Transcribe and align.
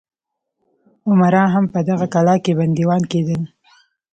امرا 1.11 1.43
هم 1.53 1.65
په 1.73 1.79
دغه 1.89 2.05
کلا 2.13 2.35
کې 2.43 2.51
بندیان 2.59 3.01
کېدل. 3.11 3.41